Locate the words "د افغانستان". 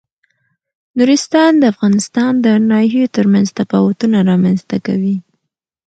1.57-2.33